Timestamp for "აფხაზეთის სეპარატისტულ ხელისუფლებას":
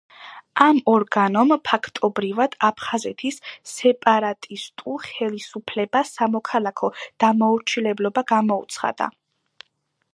2.69-6.15